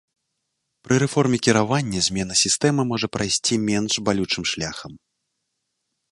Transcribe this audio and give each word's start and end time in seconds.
Пры 0.85 0.95
рэформе 1.03 1.37
кіравання 1.47 1.99
змена 2.07 2.35
сістэмы 2.43 2.81
можа 2.91 3.07
прайсці 3.17 3.55
менш 3.69 3.93
балючым 4.09 4.43
шляхам. 4.53 4.91